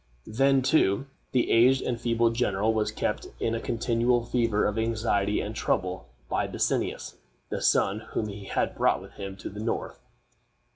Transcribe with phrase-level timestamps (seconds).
[0.25, 5.39] Then, too, the aged and feeble general was kept in a continual fever of anxiety
[5.41, 7.17] and trouble by Bassianus,
[7.49, 9.99] the son whom he had brought with him to the north.